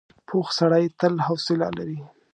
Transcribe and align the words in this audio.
پوخ 0.27 0.47
سړی 0.59 0.83
تل 0.99 1.13
حوصله 1.27 1.67
لري 1.77 1.99